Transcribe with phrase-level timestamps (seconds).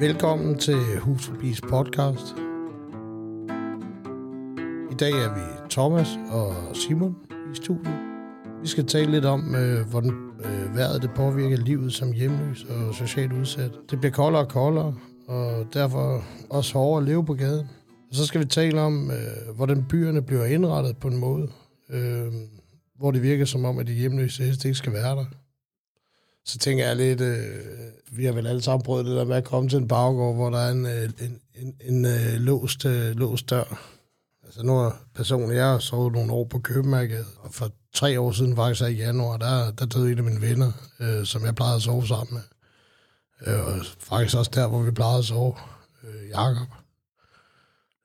[0.00, 2.26] Velkommen til Hus Forbis podcast.
[4.90, 7.16] I dag er vi Thomas og Simon
[7.52, 7.94] i studiet.
[8.62, 10.10] Vi skal tale lidt om, øh, hvordan
[10.44, 13.70] øh, vejret det påvirker livet som hjemløs og socialt udsat.
[13.90, 14.94] Det bliver koldere og koldere,
[15.28, 17.68] og derfor også hårdere at leve på gaden.
[18.10, 21.48] Og så skal vi tale om, øh, hvordan byerne bliver indrettet på en måde,
[21.90, 22.32] øh,
[22.98, 25.24] hvor det virker som om, at de hjemløse helst ikke skal være der.
[26.48, 27.64] Så tænker jeg lidt, øh,
[28.12, 30.50] vi har vel alle sammen prøvet det der med at komme til en baggård, hvor
[30.50, 33.94] der er en, øh, en, en, en øh, låst, øh, låst dør.
[34.44, 38.32] Altså nu er personen, jeg har sovet nogle år på København, og for tre år
[38.32, 41.76] siden, faktisk i januar, der, der døde en af mine venner, øh, som jeg plejede
[41.76, 42.42] at sove sammen med.
[43.54, 45.54] Øh, og faktisk også der, hvor vi plejede at sove,
[46.04, 46.68] øh, Jakob.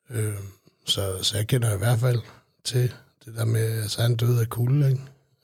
[0.10, 0.34] Øh,
[0.86, 2.22] så, så jeg kender i hvert fald
[2.64, 2.94] til
[3.26, 5.02] det der med, at altså, han døde af kulde, ikke?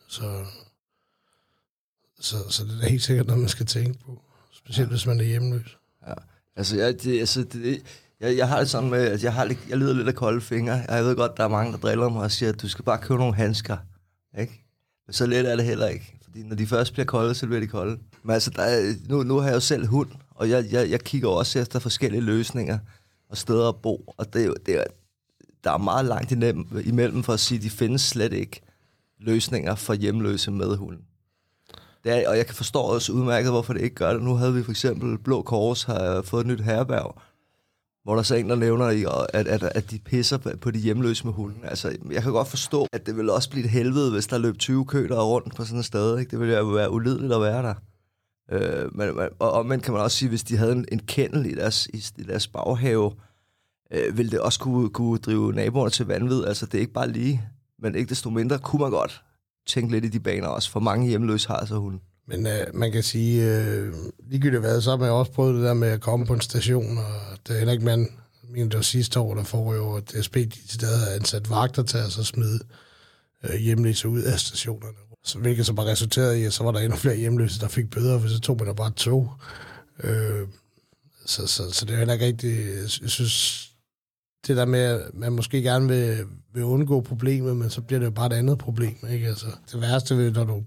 [0.08, 0.46] Så,
[2.20, 4.22] så, så det er helt sikkert noget, man skal tænke på.
[4.52, 5.78] Specielt hvis man er hjemløs.
[6.08, 6.14] Ja.
[6.56, 7.82] Altså, jeg, det, altså det,
[8.20, 10.74] jeg, jeg har det sådan med, at jeg, har, jeg lider lidt af kolde fingre.
[10.90, 12.98] Jeg ved godt, der er mange, der driller mig og siger, at du skal bare
[12.98, 13.78] købe nogle handsker.
[14.40, 14.66] Ikke?
[15.08, 16.16] Men så let er det heller ikke.
[16.24, 18.00] Fordi når de først bliver kolde, så bliver de kolde.
[18.24, 21.02] Men altså, der er, nu, nu har jeg jo selv hund, og jeg, jeg, jeg
[21.02, 22.80] kigger også efter forskellige løsninger
[23.30, 24.14] og steder at bo.
[24.18, 24.84] Og det, det er,
[25.64, 26.32] der er meget langt
[26.86, 28.62] imellem for at sige, at de findes slet ikke
[29.20, 31.04] løsninger for hjemløse med hunden.
[32.04, 34.22] Det er, og jeg kan forstå også udmærket, hvorfor det ikke gør det.
[34.22, 37.22] Nu havde vi for eksempel Blå Kors har fået et nyt herberg,
[38.04, 38.86] hvor der så en, der nævner,
[39.34, 41.66] at, at, at de pisser på de hjemløse med hunden.
[41.66, 44.58] Altså, jeg kan godt forstå, at det vil også blive et helvede, hvis der løb
[44.58, 46.20] 20 køler rundt på sådan et sted.
[46.20, 46.32] Ikke?
[46.32, 47.74] Det ville jo være ulideligt at være der.
[48.52, 51.56] Øh, men, og omvendt kan man også sige, hvis de havde en, en kendel i
[51.56, 53.14] deres, i, i deres baghave,
[53.94, 56.46] øh, ville det også kunne, kunne drive naboerne til vanvid.
[56.46, 57.44] Altså, det er ikke bare lige,
[57.80, 59.24] men ikke desto mindre kunne man godt
[59.70, 62.02] tænke lidt i de baner også, for mange hjemløse har altså så hun.
[62.28, 63.94] Men øh, man kan sige, øh,
[64.30, 66.98] ligegyldigt hvad, så har man også prøvet det der med at komme på en station,
[66.98, 68.08] og det er heller ikke mand,
[68.50, 71.84] men det var sidste år, der får jo, at DSB de stadig havde ansat vagter
[71.84, 72.60] til at så smide
[73.44, 74.98] øh, hjemløse ud af stationerne.
[75.24, 77.90] Så, hvilket så bare resulterede i, at så var der endnu flere hjemløse, der fik
[77.90, 79.34] bøder, for så tog man da bare tog.
[80.04, 80.48] Øh,
[81.26, 82.68] så, så, så det er heller ikke rigtigt,
[83.02, 83.69] jeg synes,
[84.48, 88.06] det der med, at man måske gerne vil, vil undgå problemet, men så bliver det
[88.06, 88.98] jo bare et andet problem.
[89.10, 89.28] Ikke?
[89.28, 90.64] Altså, det værste ved, når du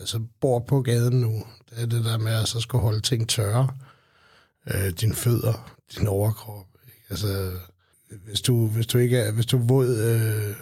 [0.00, 3.28] altså, bor på gaden nu, det er det der med at så skal holde ting
[3.28, 3.68] tørre.
[4.74, 6.66] Øh, dine fødder, din overkrop.
[6.86, 7.06] Ikke?
[7.10, 7.50] Altså,
[8.26, 10.56] hvis du, hvis du ikke er, hvis du er våd øh,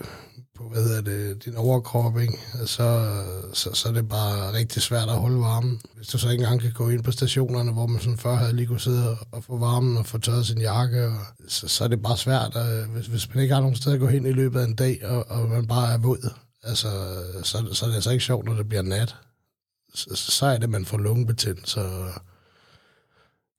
[0.63, 2.39] på, hvad hedder det, din overkrop, ikke?
[2.67, 3.13] Så,
[3.53, 5.81] så, så er det bare rigtig svært at holde varmen.
[5.97, 8.57] Hvis du så ikke engang kan gå ind på stationerne, hvor man sådan før havde
[8.57, 11.19] lige kunne sidde og få varmen og få tørret sin jakke, og,
[11.49, 14.01] så, så er det bare svært, at, hvis, hvis man ikke har nogen sted at
[14.01, 16.31] gå hen i løbet af en dag, og, og man bare er våd,
[16.63, 16.89] altså,
[17.43, 19.17] så, så er det altså ikke sjovt, når det bliver nat.
[19.95, 22.13] Så, så er det, man får lungebetændelse, så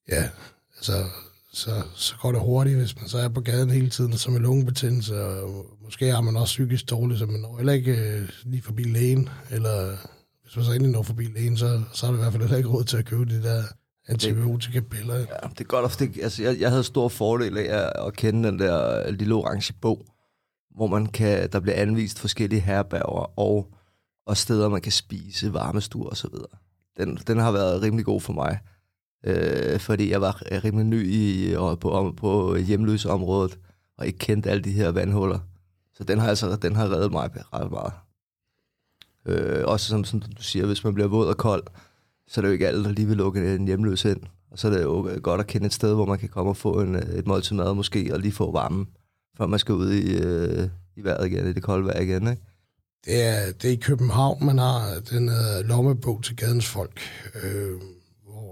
[0.10, 0.30] ja,
[0.78, 1.06] altså,
[1.54, 4.42] så, så går det hurtigt, hvis man så er på gaden hele tiden, som med
[4.42, 8.62] lungebetændelse, og måske har man også psykisk dårligt, så man når heller ikke øh, lige
[8.62, 9.98] forbi lægen, eller
[10.44, 12.58] hvis man så endelig når forbi lægen, så, så er det i hvert fald heller
[12.58, 13.64] ikke råd til at købe de der
[14.08, 15.16] antibiotika-piller.
[15.16, 18.60] Ja, det er godt, det, altså, jeg, jeg havde stor fordel af at kende den
[18.60, 20.06] der øh, lille orange bog,
[20.76, 23.74] hvor man kan, der bliver anvist forskellige herberger og,
[24.26, 26.58] og steder, man kan spise, varmestuer og så videre.
[26.98, 28.60] Den, den har været rimelig god for mig
[29.24, 33.60] øh, fordi jeg var rimelig ny i, og på, på hjemløseområdet,
[33.98, 35.40] og ikke kendte alle de her vandhuller.
[35.94, 37.94] Så den har altså den har reddet mig ret meget.
[39.26, 41.64] Øh, også som, som du siger, hvis man bliver våd og kold,
[42.28, 44.22] så er det jo ikke alle, der lige vil lukke en hjemløs ind.
[44.52, 46.58] Og så er det jo godt at kende et sted, hvor man kan komme og
[46.58, 48.86] få en, øh, et måltid mad måske, og lige få varme,
[49.38, 52.42] før man skal ud i, øh, i vejret igen, i det kolde vejr igen, ikke?
[53.06, 57.00] Det er, det er i København, man har den uh, lommebog til gadens folk.
[57.44, 57.82] Øh,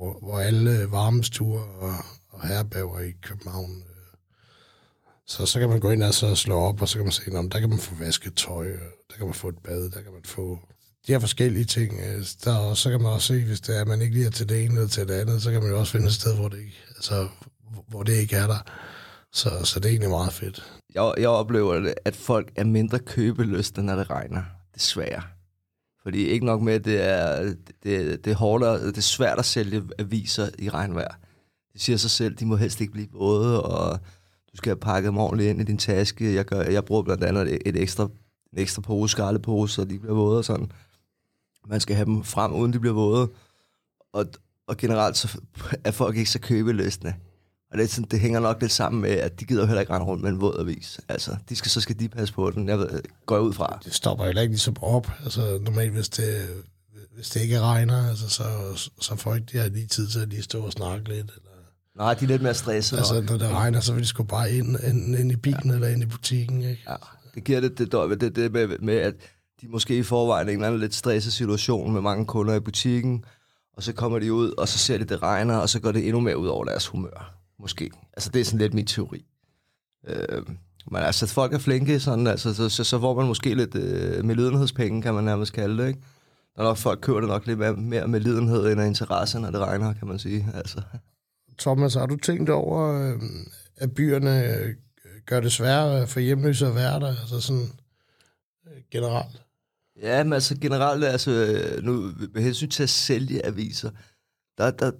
[0.01, 1.93] hvor, hvor alle varmestuer og,
[2.29, 3.71] og herberger i København.
[3.71, 4.17] Øh,
[5.27, 7.21] så, så kan man gå ind og så slå op, og så kan man se,
[7.25, 8.67] at der kan man få vasket tøj,
[9.09, 10.59] der kan man få et bad, der kan man få
[11.07, 11.99] de her forskellige ting.
[11.99, 14.25] Øh, der, og så kan man også se, hvis det er, at man ikke lige
[14.25, 16.13] er til det ene eller til det andet, så kan man jo også finde et
[16.13, 17.27] sted, hvor det ikke, altså,
[17.87, 18.59] hvor det ikke er der.
[19.33, 20.73] Så, så det er egentlig meget fedt.
[20.95, 24.43] Jeg, jeg oplever, at folk er mindre købelyste, når det regner.
[24.75, 25.21] Desværre.
[26.03, 27.43] Fordi ikke nok med, at det er,
[27.83, 31.15] det, det er hårdere, det er svært at sælge aviser i regnvejr.
[31.73, 33.99] Det siger sig selv, de må helst ikke blive våde, og
[34.51, 36.33] du skal have pakket dem ordentligt ind i din taske.
[36.33, 38.03] Jeg, gør, jeg bruger blandt andet et, et ekstra,
[38.53, 40.71] en ekstra pose, skraldepose, så de bliver våde og sådan.
[41.67, 43.29] Man skal have dem frem, uden de bliver våde.
[44.13, 44.25] Og,
[44.67, 45.41] og generelt så
[45.83, 47.13] er folk ikke så købeløsende.
[47.71, 49.93] Og det, er sådan, det hænger nok lidt sammen med, at de gider heller ikke
[49.93, 50.99] rende rundt med en våd avis.
[51.09, 52.69] Altså, de skal, så skal de passe på den.
[52.69, 53.79] Jeg ved, går jeg ud fra.
[53.85, 55.11] Det stopper heller ikke ligesom op.
[55.23, 56.47] Altså, normalt, hvis det,
[57.15, 58.43] hvis det ikke regner, altså, så,
[59.01, 61.19] så får ikke de her lige tid til at lige stå og snakke lidt.
[61.19, 61.51] Eller...
[61.97, 62.99] Nej, de er lidt mere stressede.
[62.99, 65.73] Altså, når det regner, så vil de sgu bare ind, ind, ind i bilen ja.
[65.73, 66.83] eller ind i butikken, ikke?
[66.89, 66.95] Ja,
[67.35, 69.13] det giver det, det, det, det, det med, med, at
[69.61, 72.59] de måske i forvejen er en eller anden lidt stresset situation med mange kunder i
[72.59, 73.25] butikken,
[73.77, 76.07] og så kommer de ud, og så ser de, det regner, og så går det
[76.07, 77.40] endnu mere ud over deres humør.
[77.61, 77.91] Måske.
[78.13, 79.25] Altså, det er sådan lidt min teori.
[80.07, 80.43] Øh,
[80.91, 84.25] men altså, folk er flinke, sådan, altså, så, så, så får man måske lidt øh,
[84.25, 85.99] med lidenhedspenge, kan man nærmest kalde det, ikke?
[86.55, 89.51] Der er nok folk kører det nok lidt mere, med lidenhed end af interesse, når
[89.51, 90.47] det regner, kan man sige.
[90.53, 90.81] Altså.
[91.59, 93.21] Thomas, har du tænkt over, øh,
[93.77, 94.75] at byerne øh,
[95.25, 97.69] gør det sværere for hjemløse at være der, altså sådan
[98.67, 99.41] øh, generelt?
[100.01, 103.91] Ja, men altså generelt, altså nu med hensyn til at sælge aviser,
[104.57, 104.91] der, der,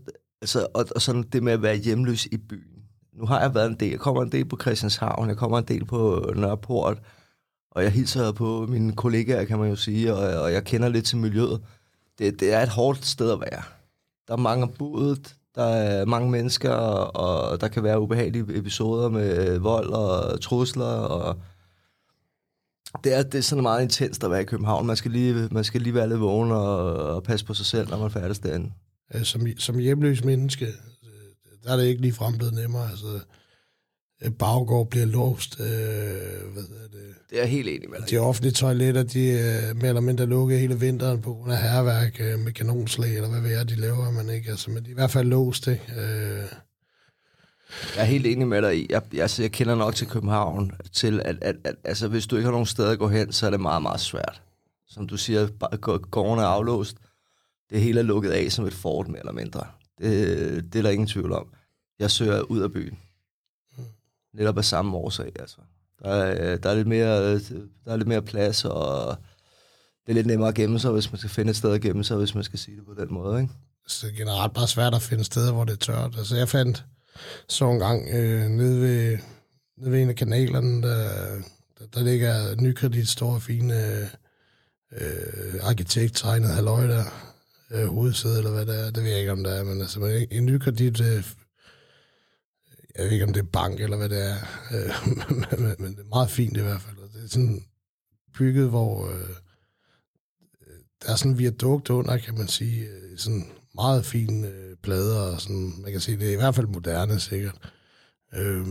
[0.42, 2.84] altså, og, og sådan det med at være hjemløs i byen.
[3.14, 5.66] Nu har jeg været en del, jeg kommer en del på Christianshavn, jeg kommer en
[5.68, 6.98] del på Nørreport,
[7.72, 11.06] og jeg hilser på mine kollegaer, kan man jo sige, og, og jeg kender lidt
[11.06, 11.62] til miljøet.
[12.20, 13.62] Det, det er et hårdt sted at være.
[14.28, 19.60] Der er mange budet, der er mange mennesker, og der kan være ubehagelige episoder med
[19.60, 21.36] vold og trusler, og
[23.04, 24.88] det er, det er sådan meget intenst at være i København.
[24.88, 27.90] Man skal lige, man skal lige være lidt vågen og, og passe på sig selv,
[27.90, 28.72] når man færdes derinde.
[29.24, 30.68] Som, som hjemløs menneske,
[31.64, 32.90] der er det ikke lige frem blevet nemmere.
[32.90, 33.20] Altså,
[34.40, 35.60] baggård bliver låst.
[35.60, 35.66] Øh,
[36.54, 37.16] hvad er det?
[37.30, 38.10] det er helt enig med dig.
[38.10, 42.20] De offentlige toiletter, de er mere eller mindre lukket hele vinteren på grund af herværk
[42.20, 44.50] øh, med kanonslag, eller hvad ved jeg, de laver, man ikke.
[44.50, 45.84] Altså, men de er i hvert fald låst, ikke?
[45.98, 46.46] Øh,
[47.96, 48.88] jeg er helt enig med dig i.
[48.90, 52.36] Jeg, jeg, altså, jeg kender nok til København, til at, at, at altså, hvis du
[52.36, 54.42] ikke har nogen sted at gå hen, så er det meget, meget svært.
[54.90, 55.48] Som du siger,
[56.12, 56.98] gården er aflåst.
[57.72, 59.68] Det hele er lukket af som et fort, mere eller mindre.
[60.00, 61.48] Det, det er der ingen tvivl om.
[62.00, 63.00] Jeg søger ud af byen.
[64.34, 65.58] Netop af samme årsag, altså.
[66.04, 69.18] Der er, der er, lidt, mere, der er lidt mere plads, og
[70.06, 72.04] det er lidt nemmere at gemme sig, hvis man skal finde et sted at gemme
[72.04, 73.54] sig, hvis man skal sige det på den måde, ikke?
[73.88, 76.16] Så det er generelt bare svært at finde steder, hvor det er tørt.
[76.18, 76.86] Altså, jeg fandt
[77.48, 79.18] så en gang øh, nede, ved,
[79.78, 81.08] nede ved en af kanalerne, der,
[81.80, 84.08] der, der ligger nykredit store, fine øh,
[84.92, 87.31] øh, arkitekttegnet halløj der,
[87.72, 88.92] øh, hovedsæde, eller hvad det er.
[88.92, 91.24] Det ved jeg ikke, om det er, men altså, en, en nykredit øh,
[92.96, 94.36] jeg ved ikke, om det er bank eller hvad det er,
[94.72, 95.08] øh,
[95.60, 96.96] men, men det er meget fint i hvert fald.
[97.14, 97.64] Det er sådan
[98.38, 99.20] bygget, hvor øh,
[100.62, 103.46] øh, der er sådan en viadukt under, kan man sige, øh, sådan
[103.76, 107.20] meget fine øh, plader, og sådan, man kan sige, det er i hvert fald moderne
[107.20, 107.72] sikkert.
[108.34, 108.68] Øh,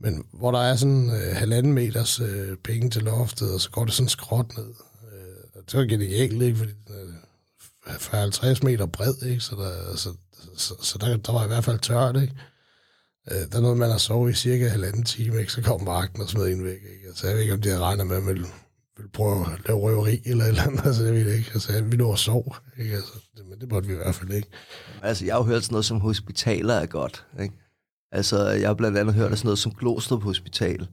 [0.00, 3.84] men hvor der er sådan øh, halvanden meters øh, penge til loftet, og så går
[3.84, 4.74] det sådan skråt ned.
[5.12, 6.58] Øh, det var genialt, ikke?
[6.58, 7.13] Fordi den er
[7.86, 9.40] 50 meter bred, ikke?
[9.40, 10.08] Så, der, så,
[10.56, 12.34] så, så der, der var i hvert fald tørt, ikke?
[13.30, 15.52] Øh, der er man at sove i cirka halvanden time, ikke?
[15.52, 16.72] så kom vagten og smed en væk.
[16.72, 17.06] Ikke?
[17.06, 18.48] Altså, jeg ved ikke, om de havde regnet med, at man ville,
[18.96, 20.84] ville prøve at lave røveri eller et eller andet.
[20.86, 21.50] Altså, jeg ved ikke.
[21.54, 22.56] Altså, vi lå og sov.
[22.78, 22.94] Ikke?
[22.94, 24.48] Altså, det, men det måtte vi i hvert fald ikke.
[25.02, 27.26] Altså, jeg har jo hørt sådan noget som hospitaler er godt.
[27.42, 27.54] Ikke?
[28.12, 30.88] Altså, jeg har blandt andet hørt sådan noget som Glostrup Hospital.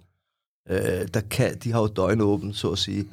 [0.70, 3.08] Øh, der kan, de har jo døgnåben, så at sige.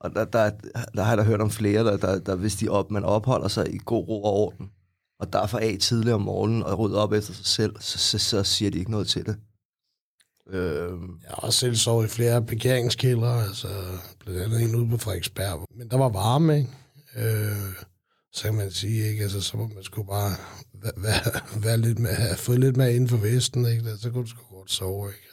[0.00, 0.50] Og der, der,
[0.94, 3.48] der har jeg da hørt om flere, der, der, der hvis de op, man opholder
[3.48, 4.70] sig i god ro og orden,
[5.20, 8.42] og derfor af tidligere om morgenen og rydder op efter sig selv, så, så, så
[8.42, 9.36] siger de ikke noget til det.
[10.50, 11.20] Øhm.
[11.22, 13.68] Jeg har også selv sovet i flere parkeringskælder, altså
[14.20, 15.66] blandt andet en ude på Frederiksberg.
[15.76, 16.70] Men der var varme, ikke?
[17.16, 17.72] Øh,
[18.32, 19.22] så kan man sige, ikke?
[19.22, 20.30] Altså, så må man sgu bare
[20.74, 23.96] være, være, være lidt med, have fået lidt mere inden for vesten, ikke?
[23.96, 25.28] Så kunne du sgu godt sove, ikke?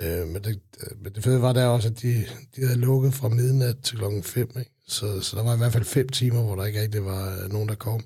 [0.00, 2.24] Øh, men, det, øh, men det fede var der også, at de,
[2.56, 4.70] de havde lukket fra midnat til klokken 5, ikke?
[4.86, 7.52] Så, så der var i hvert fald fem timer, hvor der ikke rigtig var øh,
[7.52, 8.00] nogen, der kom.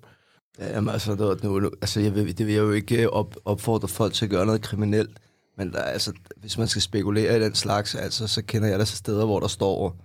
[0.58, 3.88] Jamen, altså, det, nu, altså jeg vil, det vil jeg jo ikke øh, op, opfordre
[3.88, 5.18] folk til at gøre noget kriminelt,
[5.58, 8.84] men der, altså, hvis man skal spekulere i den slags, altså, så kender jeg der
[8.84, 9.96] steder, hvor der står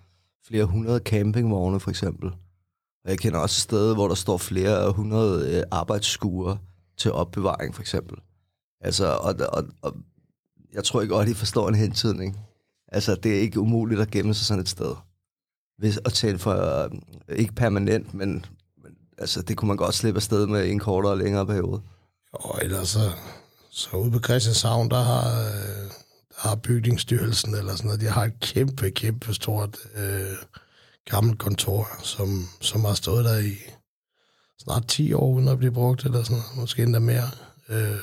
[0.47, 2.27] flere hundrede campingvogne, for eksempel.
[3.03, 6.57] Og jeg kender også steder, hvor der står flere hundrede øh, arbejdsskuer
[6.97, 8.17] til opbevaring, for eksempel.
[8.81, 9.93] Altså, og, og, og
[10.73, 12.39] jeg tror ikke godt, I forstår en hentydning.
[12.87, 14.95] Altså, det er ikke umuligt at gemme sig sådan et sted.
[15.77, 16.91] Hvis, at tale for, øh,
[17.37, 18.45] ikke permanent, men
[19.17, 21.81] altså, det kunne man godt slippe afsted med i en kortere og længere periode.
[22.33, 23.11] Og ellers så,
[23.71, 25.89] så ude på Christianshavn, der har, øh,
[26.29, 30.37] der har bygningsstyrelsen eller sådan noget, de har et kæmpe, kæmpe stort øh,
[31.09, 33.55] gammelt kontor, som, som har stået der i
[34.63, 37.29] snart 10 år, uden at blive brugt, eller sådan noget, måske endda mere.
[37.69, 37.97] Øh,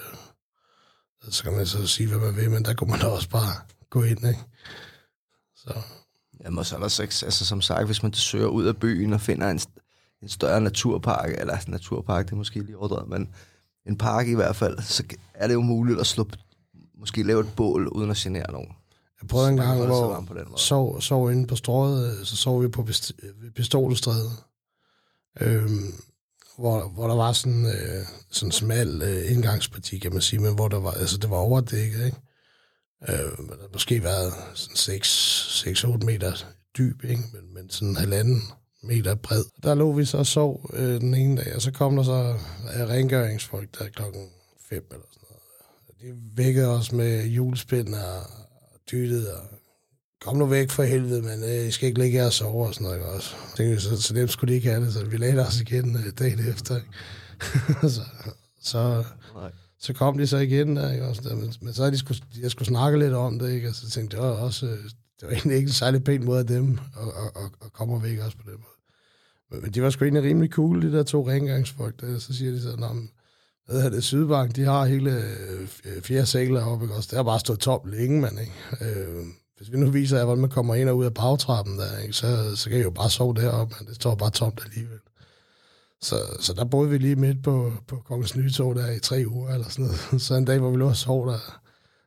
[1.31, 3.53] så kan man så sige, hvad man vil, men der kunne man da også bare
[3.91, 4.41] gå ind, ikke?
[5.57, 5.75] Så.
[6.45, 9.21] Jamen, så er der sex, altså som sagt, hvis man søger ud af byen og
[9.21, 9.61] finder en,
[10.23, 13.29] en større naturpark, eller naturpark, det er måske lige overdrevet, men
[13.87, 16.29] en park i hvert fald, så er det jo muligt at slå,
[16.99, 18.69] måske lave et bål, uden at genere nogen.
[19.21, 22.87] Jeg prøvede en gang, hvor sov, sov inde på strået, så sov vi på
[23.55, 24.31] Pistolstræde.
[25.41, 25.93] Øhm,
[26.59, 30.69] hvor, hvor der var sådan øh, sådan smal øh, indgangsparti, kan man sige, men hvor
[30.69, 32.19] der var, altså det var overdækket, ikke?
[33.09, 35.01] Øh, men der måske været sådan
[36.01, 36.33] 6-8 meter
[36.79, 37.23] dyb, ikke?
[37.33, 38.43] Men, men sådan halvanden
[38.83, 39.45] meter bred.
[39.63, 42.35] Der lå vi så og sov øh, den ene dag, og så kom der så
[42.75, 44.29] øh, rengøringsfolk der klokken
[44.69, 46.17] 5 eller sådan noget.
[46.17, 48.23] De vækkede os med julespind og
[48.91, 49.43] dyttet og
[50.21, 52.75] kom nu væk for helvede, men øh, I skal ikke ligge her og sove og
[52.75, 52.97] sådan noget.
[52.97, 53.09] Ikke?
[53.09, 53.35] Også.
[53.57, 55.97] Tænkte, vi, så, så dem skulle de ikke have det, så vi lagde os igen
[55.97, 56.77] øh, dagen efter.
[56.77, 56.89] Ikke?
[57.95, 58.01] så,
[58.63, 59.51] så, Nej.
[59.79, 61.07] så kom de så igen der, ikke?
[61.07, 63.69] Også der, men, men så havde de skulle, jeg skulle snakke lidt om det, ikke?
[63.69, 64.79] og så tænkte jeg det var også, øh,
[65.21, 68.03] det var egentlig ikke en særlig pæn måde af dem at, at, at, at komme
[68.03, 68.79] væk også på den måde.
[69.51, 72.53] Men, men de var sgu egentlig rimelig cool, de der to rengøringsfolk, der, så siger
[72.53, 73.11] de så, Nå, men,
[73.67, 75.23] hvad hedder det, Sydbank, de har hele
[75.85, 76.95] øh, fjerde sækler oppe, ikke?
[76.95, 77.09] også?
[77.11, 78.53] Det har bare stået tomt længe, mand, ikke?
[78.81, 79.27] Øh,
[79.59, 82.13] hvis vi nu viser jer, hvordan man kommer ind og ud af bagtrappen der, ikke?
[82.13, 84.99] Så, så kan I jo bare sove deroppe, men det står bare tomt alligevel.
[86.01, 89.55] Så, så der boede vi lige midt på, på Kongens Nytog der i tre uger
[89.55, 90.23] eller sådan noget.
[90.27, 91.61] Så en dag, hvor vi lå og sov der,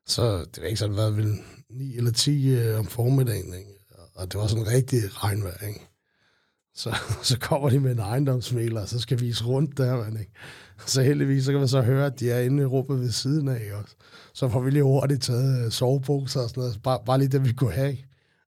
[0.07, 1.35] så det var ikke sådan, været vel
[1.69, 3.71] 9 eller 10 øh, om formiddagen, ikke?
[4.15, 5.87] og det var sådan en rigtig regnvejr, ikke?
[6.75, 10.19] Så, så kommer de med en ejendomsmæler, og så skal vi vise rundt der, man,
[10.19, 10.31] ikke?
[10.85, 13.47] Så heldigvis, så kan man så høre, at de er inde i rummet ved siden
[13.47, 13.95] af, også?
[14.41, 17.45] Så får vi lige hurtigt taget øh, soveposer og sådan noget, bare, bare lige det,
[17.45, 17.97] vi kunne have.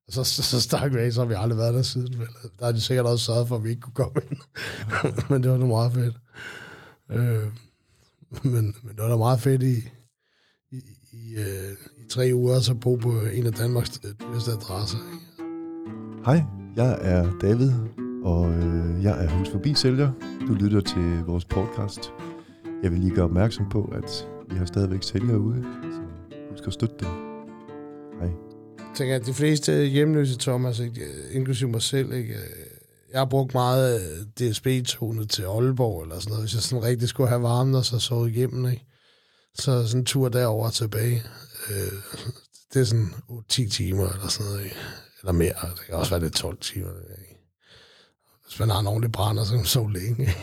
[0.07, 2.19] Og så, så, så stak vi af, så har vi aldrig været der siden.
[2.19, 2.27] Vel?
[2.59, 4.39] Der har de sikkert også sørget for, at vi ikke kunne komme ind.
[5.31, 6.17] men det var da meget fedt.
[7.11, 7.43] Øh,
[8.43, 9.77] men, men det var da meget fedt i,
[10.71, 10.81] i,
[11.13, 11.73] i, øh,
[12.05, 14.99] i tre uger, så bo på en af Danmarks øh, dyreste adresser.
[15.13, 16.25] Ikke?
[16.25, 16.43] Hej,
[16.77, 17.73] jeg er David,
[18.25, 20.13] og øh, jeg er hos forbi sælger.
[20.49, 22.13] Du lytter til vores podcast.
[22.83, 26.01] Jeg vil lige gøre opmærksom på, at vi har stadigvæk sælgere ude, så
[26.51, 27.09] husk at støtte dem.
[28.21, 28.31] Hej.
[28.79, 32.41] Jeg tænker, at de fleste hjemløse, Thomas, ikke, øh, inklusive mig selv, ikke, øh,
[33.13, 37.09] jeg har brugt meget øh, DSB-tonet til Aalborg, eller sådan noget, hvis jeg sådan rigtig
[37.09, 38.87] skulle have varmen, og så sovet igennem, ikke?
[39.55, 41.23] Så sådan en tur derover og tilbage,
[41.71, 41.93] øh,
[42.75, 43.15] det er sådan
[43.49, 44.77] 10 timer, eller sådan noget, ikke?
[45.21, 47.41] eller mere, det kan også være lidt 12 timer, ikke?
[48.45, 50.37] Hvis man har en ordentlig brænder, så kan man sove længe, ikke?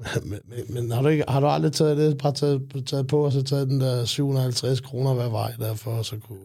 [0.24, 3.24] Men, men, men har, du ikke, har du aldrig taget det, bare taget, taget på,
[3.24, 6.38] og så taget den der 750 kroner hver vej derfor, og så kunne...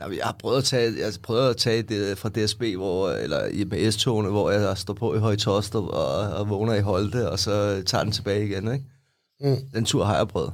[0.00, 3.10] Ja, jeg har prøvet at tage, jeg har prøvet at tage det fra DSB, hvor,
[3.10, 6.80] eller i med S-togene, hvor jeg står på i Høje Tostrup og, og vågner i
[6.80, 8.84] Holte, og så tager den tilbage igen, ikke?
[9.40, 9.56] Mm.
[9.74, 10.52] Den tur har jeg prøvet.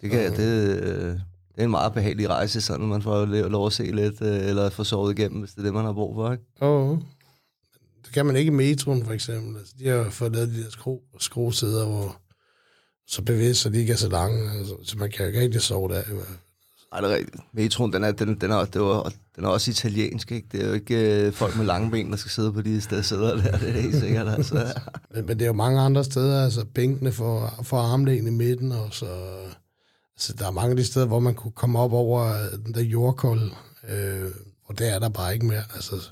[0.00, 0.34] Det, kan, Mhm.
[0.36, 1.20] det, øh, det
[1.56, 4.84] er en meget behagelig rejse, sådan man får lov at se lidt, øh, eller få
[4.84, 6.44] sovet igennem, hvis det er det, man har brug for, ikke?
[6.60, 6.98] Oh.
[8.06, 9.56] Det kan man ikke i metroen, for eksempel.
[9.56, 12.20] Altså, de har fået lavet de der skro, skruesæder, hvor
[13.08, 15.60] så bevæger sig de ikke er så lange, altså, så man kan jo ikke rigtig
[15.62, 16.00] sove der.
[16.00, 16.38] i hvert fald.
[16.92, 17.42] Ej, det er rigtigt.
[17.52, 20.48] Metroen, den er, den, den, er, det var, den er også italiensk, ikke?
[20.52, 23.02] Det er jo ikke øh, folk med lange ben, der skal sidde på de steder
[23.02, 24.54] sæder der, det er helt sikkert, altså.
[25.14, 28.72] Men, men det er jo mange andre steder, altså bænkene for, for armlægen i midten,
[28.72, 29.06] og så...
[30.16, 32.34] Altså, der er mange af de steder, hvor man kunne komme op over
[32.64, 33.50] den der jordkold,
[33.88, 34.30] øh,
[34.64, 35.62] og der er der bare ikke mere.
[35.74, 36.10] Altså,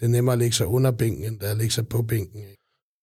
[0.00, 2.38] det er nemmere at lægge sig under bænken, end at lægge sig på bænken.
[2.40, 2.56] Ikke?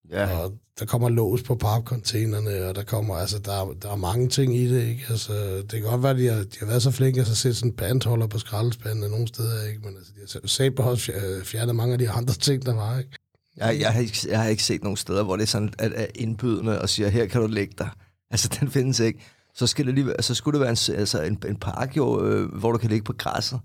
[0.10, 3.96] Ja, Og der kommer lås på papcontainerne, og der kommer, altså, der, er- der er
[3.96, 5.06] mange ting i det, ikke?
[5.10, 7.36] Altså, det kan godt være, at de har, de har været så flinke, at så
[7.36, 9.80] sætte sådan en bandholder på skraldespanden nogle steder, ikke?
[9.86, 13.00] Men altså, de har selv på fjer- fjernet mange af de andre ting, der var,
[13.00, 13.12] ikke?
[13.58, 15.92] jeg, jeg, har ikke, jeg har ikke set nogen steder, hvor det er sådan, at
[15.96, 17.90] er indbydende og siger, her kan du lægge dig.
[18.32, 19.20] Altså, den findes ikke.
[19.56, 22.56] Så, skal det lige, så skulle det være en, altså, en, en park, jo, øh,
[22.56, 23.60] hvor du kan ligge på græsset.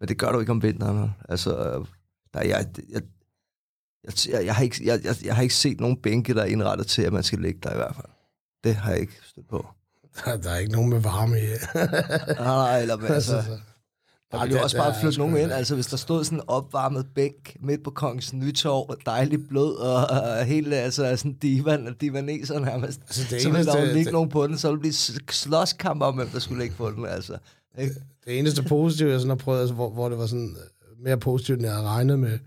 [0.00, 1.10] Men det gør du ikke om vinteren.
[1.28, 1.84] Altså, øh,
[2.34, 3.02] der, jeg, jeg,
[4.32, 6.86] jeg, jeg, har ikke, jeg, jeg, jeg har ikke set nogen bænke, der er indrettet
[6.86, 8.06] til, at man skal ligge der i hvert fald.
[8.64, 9.66] Det har jeg ikke stødt på.
[10.24, 11.44] Der, der er ikke nogen med varme i.
[12.42, 13.58] Nej, eller men, altså, altså,
[14.32, 15.52] der ville jo også bare flytte sgu- nogen ind.
[15.52, 20.06] Altså, hvis der stod sådan en opvarmet bænk midt på Kongens Nytorv, dejligt blød, og,
[20.06, 23.00] og helt altså, sådan divan, divaneser nærmest.
[23.06, 25.32] Altså, det så ville der jo ligge det- nogen på den, så ville det blive
[25.32, 27.38] slåskamp om, hvem der skulle ligge på den, altså.
[27.78, 27.94] Ikke?
[28.24, 30.56] Det eneste positive, jeg sådan har prøvet, altså, hvor, hvor det var sådan
[31.04, 32.38] mere positivt, end jeg havde regnet med,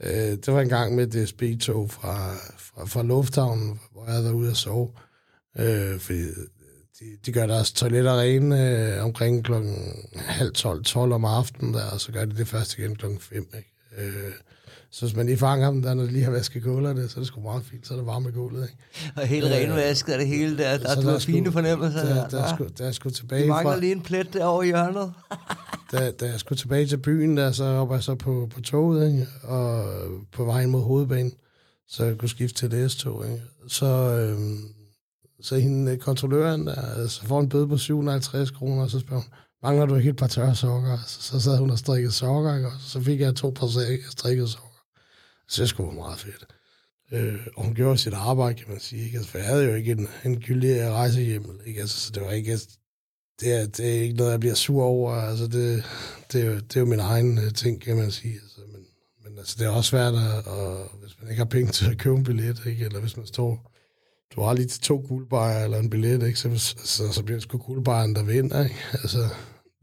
[0.00, 4.34] øh, det var en gang med DSB-tog fra, fra, fra Lufthavnen, hvor jeg havde været
[4.34, 4.88] ude og sove.
[5.58, 6.22] Øh, fordi
[7.00, 11.90] de, de gør deres toiletter rene øh, omkring klokken halv tolv, 12 om aftenen der,
[11.90, 13.46] og så gør de det først igen klokken 5.
[13.56, 13.72] Ikke?
[13.98, 14.32] Øh,
[14.94, 17.20] så hvis man lige fanger dem der, når de lige har vasket gulverne, så er
[17.20, 18.62] det sgu meget fint, så er det varme i gulvet.
[18.62, 18.76] Ikke?
[19.16, 20.78] Og helt Øh, renvasket er det hele der.
[20.78, 22.04] der der er sgu- fine fornemmelser.
[22.06, 23.80] Der, Der, der, er sgu, der er sgu tilbage Vi mangler fra...
[23.80, 25.12] lige en plet derovre i hjørnet.
[25.92, 29.12] da, da jeg skulle tilbage til byen, der, så var jeg så på, på toget,
[29.12, 29.26] ikke?
[29.42, 29.84] og
[30.32, 31.32] på vejen mod hovedbanen,
[31.88, 33.24] så jeg kunne skifte til et S-tog.
[33.26, 33.42] Ikke?
[33.68, 34.58] Så, øhm,
[35.42, 39.22] så hende øh, kontrolløren, der, så får en bøde på 750 kroner, og så spørger
[39.22, 39.30] hun,
[39.62, 40.98] mangler du ikke et par tørre sokker?
[41.06, 42.66] Så, så sad hun og strikkede sokker, ikke?
[42.68, 43.66] og så fik jeg to par
[44.10, 44.68] strikkede sokker.
[45.52, 46.46] Så det skulle være meget fedt.
[47.12, 49.04] Øh, og hun gjorde sit arbejde, kan man sige.
[49.04, 49.16] Ikke?
[49.16, 51.60] Altså, for jeg havde jo ikke en, en gyldig rejsehjemmel.
[51.66, 51.80] Ikke?
[51.80, 52.52] Altså, så det var ikke...
[52.52, 52.68] Altså,
[53.40, 55.12] det er, det er ikke noget, jeg bliver sur over.
[55.12, 55.84] Altså, det,
[56.32, 58.34] det, er, jo, det er jo min egen øh, ting, kan man sige.
[58.34, 58.84] Altså, men,
[59.24, 61.98] men altså, det er også svært, at, og, hvis man ikke har penge til at
[61.98, 62.84] købe en billet, ikke?
[62.84, 63.72] eller hvis man står
[64.36, 66.38] du har lige to guldbejer eller en billet, ikke?
[66.38, 68.64] Så, så, så bliver det sgu guldbejeren, der vinder.
[68.64, 68.76] Ikke?
[68.92, 69.18] Altså,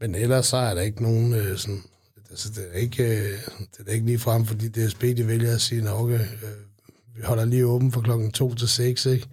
[0.00, 1.82] men ellers så er der ikke nogen øh, sådan...
[2.30, 3.38] Altså, det er ikke, øh,
[3.78, 6.20] det er ikke lige frem, fordi DSB de vælger at sige, at øh,
[7.16, 9.28] vi holder lige åben fra klokken 2 til 6, ikke?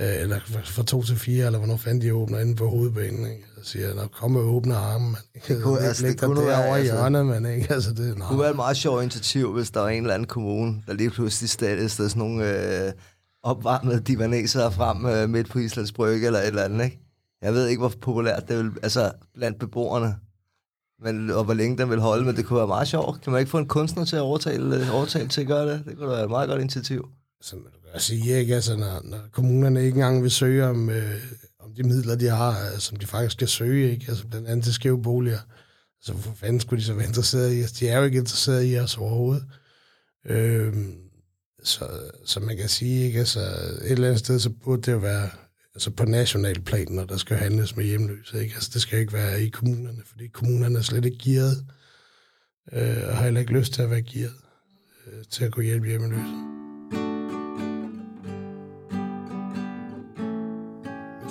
[0.00, 3.44] Øh, eller fra 2 til 4, eller hvornår fanden de åbner inde på hovedbanen, ikke?
[3.58, 5.20] Så siger jeg, kom og åbne armen, man.
[5.48, 7.74] Det kunne, altså, det kunne være, i altså, hjørnet, man, ikke?
[7.74, 10.28] Altså, det, det kunne være et meget sjovt initiativ, hvis der var en eller anden
[10.28, 12.92] kommune, der lige pludselig stillede sådan nogle øh,
[13.42, 16.98] opvarmede divaneser frem øh, midt på Islands Brygge, eller et eller andet, ikke?
[17.42, 20.16] Jeg ved ikke, hvor populært det vil, altså blandt beboerne,
[21.04, 23.20] men, og hvor længe den vil holde, men det kunne være meget sjovt.
[23.20, 25.84] Kan man ikke få en kunstner til at overtale, øh, overtale til at gøre det?
[25.86, 27.08] Det kunne være et meget godt initiativ.
[27.40, 28.54] Så man kan sige, ikke?
[28.54, 31.20] Altså, når, når kommunerne ikke engang vil søge om, øh,
[31.60, 34.06] om de midler, de har, øh, som de faktisk skal søge, ikke?
[34.08, 35.38] Altså, blandt andet til skæve boliger.
[35.98, 37.72] Altså, hvor fanden skulle de så være interesserede i os?
[37.72, 39.44] De er jo ikke interesserede i os overhovedet.
[40.26, 40.74] Øh,
[41.64, 41.84] så,
[42.24, 43.18] så man kan sige, ikke?
[43.18, 45.28] Altså, et eller andet sted, så burde det jo være
[45.74, 48.42] altså på national plan, når der skal handles med hjemløse.
[48.42, 48.54] Ikke?
[48.54, 51.64] Altså, det skal ikke være i kommunerne, fordi kommunerne er slet ikke gearet,
[52.72, 54.34] øh, og har heller ikke lyst til at være gearet
[55.06, 56.52] øh, til at gå hjælpe hjemløse.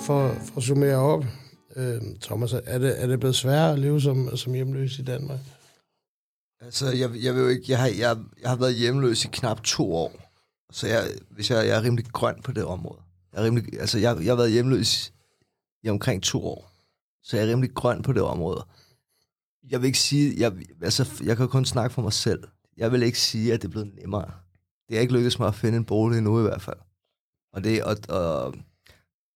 [0.06, 1.24] For, for at summere op,
[1.76, 5.40] øh, Thomas, er det, er det blevet sværere at leve som, som hjemløs i Danmark?
[6.60, 9.62] Altså, jeg, jeg, vil jo ikke, jeg, har, jeg, jeg har været hjemløs i knap
[9.62, 10.12] to år,
[10.72, 13.02] så jeg, hvis jeg, jeg er rimelig grøn på det område.
[13.32, 15.12] Jeg, er rimelig, altså, jeg, jeg har været hjemløs
[15.82, 16.72] i omkring to år,
[17.22, 18.66] så jeg er rimelig grøn på det område.
[19.70, 22.42] Jeg vil ikke sige, jeg, altså, jeg kan kun snakke for mig selv.
[22.76, 24.30] Jeg vil ikke sige, at det er blevet nemmere.
[24.88, 26.76] Det er ikke lykkedes mig at finde en bolig endnu i hvert fald.
[27.52, 28.54] Og, det, og, og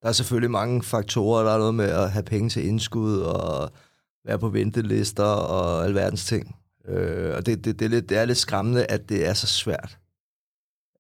[0.03, 1.45] der er selvfølgelig mange faktorer.
[1.45, 3.71] Der er noget med at have penge til indskud og
[4.25, 6.57] være på ventelister og alverdens ting.
[6.89, 9.47] Øh, og det, det, det, er lidt, det er lidt skræmmende, at det er så
[9.47, 9.99] svært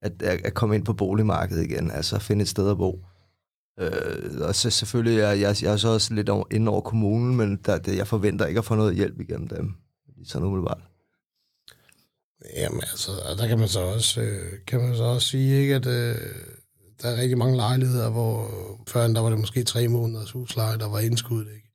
[0.06, 3.04] at, at komme ind på boligmarkedet igen, altså finde et sted at bo.
[3.80, 7.36] Øh, og så selvfølgelig, jeg, jeg, jeg er så også lidt over, inde over kommunen,
[7.36, 9.74] men der, der, jeg forventer ikke at få noget hjælp igennem dem,
[10.24, 10.82] sådan umiddelbart.
[12.56, 15.86] Jamen altså, der kan man så også, øh, kan man så også sige, ikke, at
[15.86, 16.14] øh,
[17.02, 18.50] der er rigtig mange lejligheder, hvor
[18.88, 21.52] før der var det måske tre måneders husleje, der var indskuddet.
[21.54, 21.66] ikke?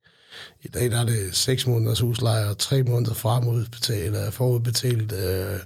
[0.64, 5.60] I dag der er det seks måneders husleje og tre måneder fremudbetalt, øh, forudbetalt øh,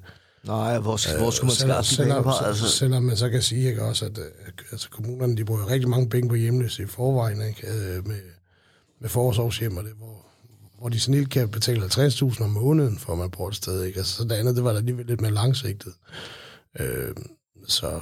[0.48, 2.48] Nej, hvor, øh, hvor skulle man skaffe de penge?
[2.48, 2.70] Altså?
[2.70, 4.26] Selvom man så kan sige ikke, også, at øh,
[4.72, 7.68] altså, kommunerne de bruger rigtig mange penge på hjemløse i forvejen, ikke?
[7.68, 8.20] Øh, med,
[9.02, 10.26] med forårsårshjem og det, hvor,
[10.80, 13.84] hvor de snilt kan betale 50.000 om måneden, for at man bor et sted.
[13.84, 13.98] Ikke?
[13.98, 15.94] Altså, så det andet, det var da alligevel lidt mere langsigtet.
[16.80, 17.16] Øh,
[17.68, 18.00] så,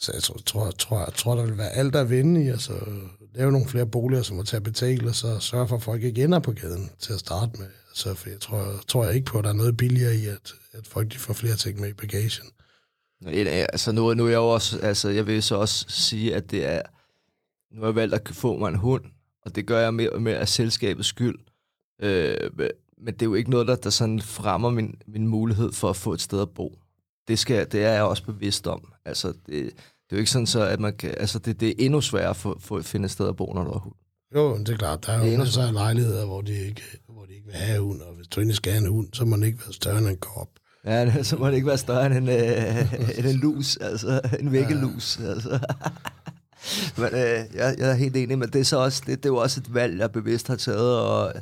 [0.00, 2.72] så jeg tror, tror, tror, tror, der vil være alt at vinde i, altså
[3.34, 6.24] lave nogle flere boliger, som må tage betale, og så sørge for, at folk ikke
[6.24, 7.66] ender på gaden til at starte med.
[7.94, 10.54] Så for jeg tror, tror jeg ikke på, at der er noget billigere i, at,
[10.72, 12.46] at folk de får flere ting med i bagagen.
[13.26, 16.64] Altså nu, nu er jeg jo også, altså jeg vil så også sige, at det
[16.64, 16.82] er,
[17.70, 19.04] nu har jeg valgt at få mig en hund,
[19.42, 21.38] og det gør jeg mere og mere af selskabets skyld.
[22.02, 22.50] Øh,
[22.98, 25.96] men det er jo ikke noget, der, der sådan fremmer min, min mulighed for at
[25.96, 26.78] få et sted at bo.
[27.28, 28.92] Det, skal, det er jeg også bevidst om.
[29.04, 31.74] Altså, det, det er jo ikke sådan så, at man kan, altså det, det er
[31.78, 33.94] endnu sværere at få, få, finde et sted at bo, når du har hund.
[34.34, 35.06] Jo, det er klart.
[35.06, 38.00] Der er jo masser af lejligheder, hvor de, ikke, hvor de ikke vil have hund,
[38.00, 40.06] og hvis du ikke skal have en hund, så må den ikke være større end
[40.06, 40.48] en kop.
[40.84, 44.52] Ja, så må det ikke være større end en, øh, end en lus, altså en
[44.52, 45.20] væggelus.
[45.20, 45.30] Ja.
[45.30, 45.50] Altså.
[46.98, 49.32] men øh, jeg, jeg er helt enig, men det er så også, det, det er
[49.32, 51.32] jo også et valg, jeg bevidst har taget, og,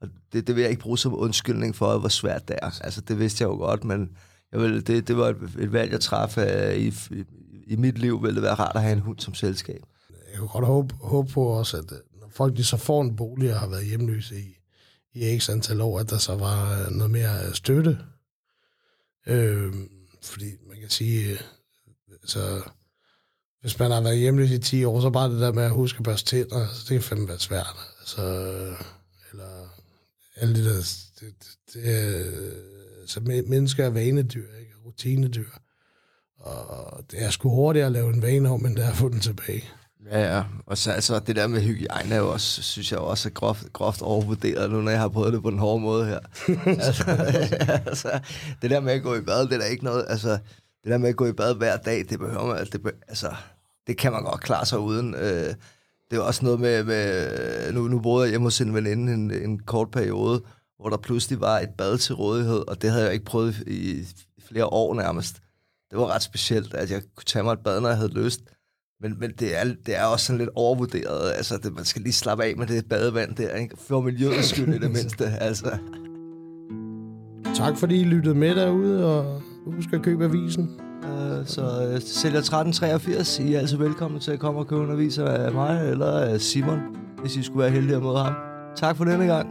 [0.00, 2.80] og det, det vil jeg ikke bruge som undskyldning for, hvor svært det er.
[2.84, 4.10] Altså, det vidste jeg jo godt, men
[4.52, 7.24] jeg vil, det, det var et, et valg, jeg træffede i, i,
[7.66, 9.82] i mit liv, ville det være rart at have en hund som selskab.
[10.32, 11.92] Jeg kunne godt håbe, håbe på også, at
[12.38, 14.56] folk de så får en bolig og har været hjemløse i,
[15.14, 17.98] i x antal år, at der så var øh, noget mere øh, støtte
[19.28, 19.72] Øh,
[20.22, 21.38] fordi man kan sige,
[22.24, 22.62] så
[23.60, 25.98] hvis man har været hjemløs i 10 år, så bare det der med at huske
[25.98, 27.76] at børste tænder, så det kan fandme være svært.
[28.04, 28.22] Så,
[29.30, 29.68] eller
[30.36, 30.76] alle de der,
[31.20, 34.72] det, det, det, så mennesker er vanedyr, ikke?
[34.84, 35.50] rutinedyr.
[36.36, 39.08] Og det er sgu hurtigere at lave en vane om, men det er at få
[39.08, 39.64] den tilbage.
[40.06, 40.44] Ja, ja.
[40.66, 43.72] Og så altså, det der med hygiejne er jo også, synes jeg også er groft,
[43.72, 46.18] groft overvurderet nu, når jeg har prøvet det på den hårde måde her.
[46.66, 47.04] altså,
[47.88, 48.20] altså,
[48.62, 50.30] det der med at gå i bad, det er der ikke noget, altså,
[50.84, 53.34] det der med at gå i bad hver dag, det behøver man, det, altså,
[53.86, 55.14] det kan man godt klare sig uden.
[55.14, 55.54] Øh,
[56.10, 59.30] det er også noget med, med nu, nu boede jeg hjemme hos en veninde en,
[59.30, 60.42] en kort periode,
[60.78, 64.06] hvor der pludselig var et bad til rådighed, og det havde jeg ikke prøvet i
[64.48, 65.40] flere år nærmest.
[65.90, 68.40] det var ret specielt, at jeg kunne tage mig et bad, når jeg havde lyst.
[69.02, 71.32] Men, men det, er, det er også sådan lidt overvurderet.
[71.36, 73.76] Altså, det, man skal lige slappe af med det badevand der, ikke?
[73.88, 75.78] For miljøets skyld i det mindste, altså.
[77.54, 80.80] Tak fordi I lyttede med derude, og husk at købe avisen.
[81.02, 81.62] Uh, så
[81.94, 83.38] uh, sælger 1383.
[83.38, 86.40] I er altså velkommen til at komme og købe en avis af mig eller af
[86.40, 86.80] Simon,
[87.20, 88.34] hvis I skulle være heldige at møde ham.
[88.76, 89.48] Tak for denne gang.